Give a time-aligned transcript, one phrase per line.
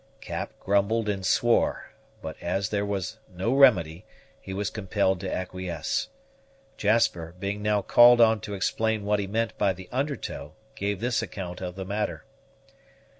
[0.19, 1.91] Cap grumbled and swore;
[2.23, 4.03] but, as there was no remedy,
[4.41, 6.07] he was compelled to acquiesce.
[6.75, 11.01] Jasper, being now called on to explain what he meant by the under tow, gave
[11.01, 12.25] this account of the matter.